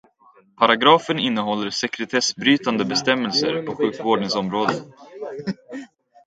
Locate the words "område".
4.35-4.73